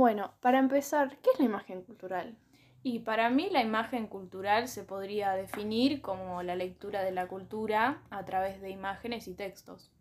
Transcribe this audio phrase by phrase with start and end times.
[0.00, 2.34] Bueno, para empezar, ¿qué es la imagen cultural?
[2.82, 8.00] Y para mí la imagen cultural se podría definir como la lectura de la cultura
[8.08, 9.92] a través de imágenes y textos.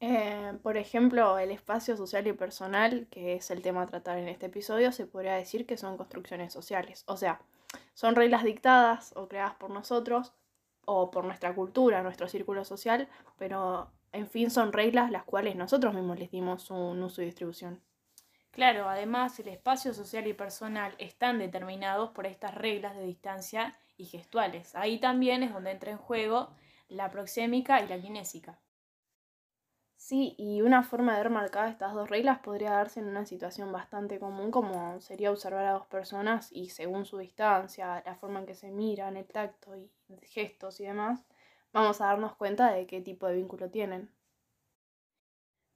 [0.00, 4.28] Eh, por ejemplo, el espacio social y personal, que es el tema a tratar en
[4.28, 7.04] este episodio, se podría decir que son construcciones sociales.
[7.06, 7.40] O sea,
[7.94, 10.34] son reglas dictadas o creadas por nosotros
[10.84, 15.94] o por nuestra cultura, nuestro círculo social, pero en fin son reglas las cuales nosotros
[15.94, 17.80] mismos les dimos un uso y distribución.
[18.58, 24.04] Claro, además el espacio social y personal están determinados por estas reglas de distancia y
[24.04, 24.74] gestuales.
[24.74, 26.54] Ahí también es donde entra en juego
[26.88, 28.60] la proxémica y la kinésica.
[29.96, 33.70] Sí, y una forma de ver marcadas estas dos reglas podría darse en una situación
[33.70, 38.46] bastante común como sería observar a dos personas y según su distancia, la forma en
[38.46, 39.90] que se miran, el tacto y
[40.22, 41.26] gestos y demás,
[41.72, 44.10] vamos a darnos cuenta de qué tipo de vínculo tienen.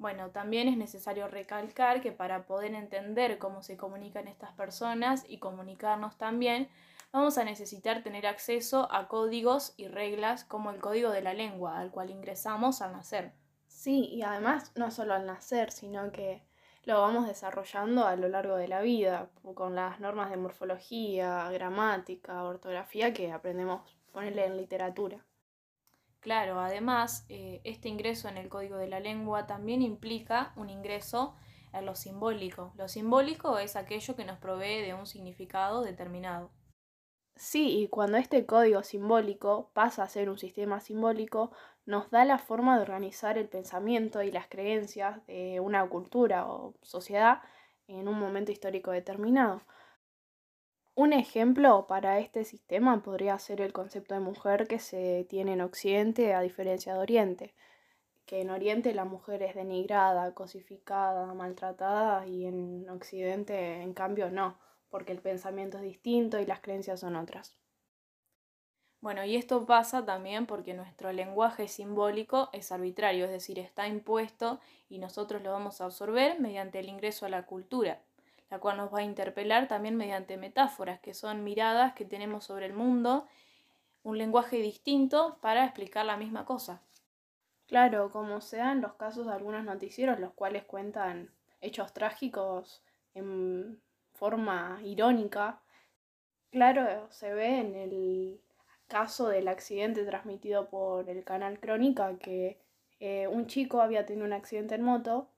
[0.03, 5.39] Bueno, también es necesario recalcar que para poder entender cómo se comunican estas personas y
[5.39, 6.69] comunicarnos también,
[7.13, 11.79] vamos a necesitar tener acceso a códigos y reglas como el código de la lengua
[11.79, 13.33] al cual ingresamos al nacer.
[13.69, 16.43] Sí, y además no solo al nacer, sino que
[16.83, 22.43] lo vamos desarrollando a lo largo de la vida, con las normas de morfología, gramática,
[22.43, 25.25] ortografía que aprendemos ponerle en literatura.
[26.23, 31.35] Claro, además, eh, este ingreso en el código de la lengua también implica un ingreso
[31.73, 32.73] en lo simbólico.
[32.77, 36.53] Lo simbólico es aquello que nos provee de un significado determinado.
[37.35, 41.51] Sí, y cuando este código simbólico pasa a ser un sistema simbólico,
[41.87, 46.75] nos da la forma de organizar el pensamiento y las creencias de una cultura o
[46.83, 47.41] sociedad
[47.89, 49.63] en un momento histórico determinado.
[50.95, 55.63] Un ejemplo para este sistema podría ser el concepto de mujer que se tiene en
[55.63, 57.55] Occidente a diferencia de Oriente,
[58.27, 64.59] que en Oriente la mujer es denigrada, cosificada, maltratada y en Occidente en cambio no
[64.93, 67.57] porque el pensamiento es distinto y las creencias son otras.
[69.01, 74.61] Bueno, y esto pasa también porque nuestro lenguaje simbólico es arbitrario, es decir, está impuesto
[74.91, 78.03] y nosotros lo vamos a absorber mediante el ingreso a la cultura,
[78.53, 82.67] la cual nos va a interpelar también mediante metáforas, que son miradas que tenemos sobre
[82.67, 83.27] el mundo,
[84.03, 86.83] un lenguaje distinto para explicar la misma cosa.
[87.67, 91.31] Claro, como se dan los casos de algunos noticieros, los cuales cuentan
[91.63, 93.81] hechos trágicos en
[94.13, 95.63] forma irónica.
[96.51, 98.41] Claro, se ve en el
[98.87, 102.61] caso del accidente transmitido por el canal Crónica que
[103.01, 105.31] eh, un chico había tenido un accidente en moto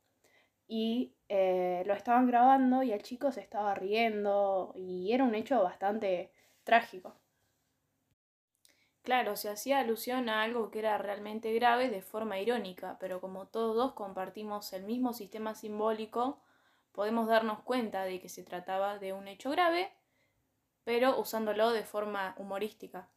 [0.66, 5.62] y eh, lo estaban grabando y el chico se estaba riendo y era un hecho
[5.62, 6.32] bastante
[6.64, 7.16] trágico.
[9.02, 13.46] Claro, se hacía alusión a algo que era realmente grave de forma irónica, pero como
[13.46, 16.42] todos compartimos el mismo sistema simbólico,
[16.90, 19.92] podemos darnos cuenta de que se trataba de un hecho grave,
[20.84, 23.10] pero usándolo de forma humorística.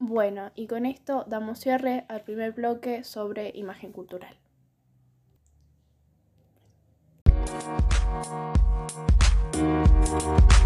[0.00, 4.41] Bueno, y con esto damos cierre al primer bloque sobre imagen cultural.
[10.22, 10.61] you